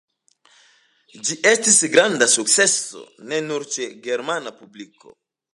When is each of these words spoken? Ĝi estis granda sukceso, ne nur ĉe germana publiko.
Ĝi 1.27 1.37
estis 1.51 1.77
granda 1.97 2.29
sukceso, 2.37 3.05
ne 3.33 3.43
nur 3.51 3.71
ĉe 3.77 3.89
germana 4.09 4.59
publiko. 4.63 5.19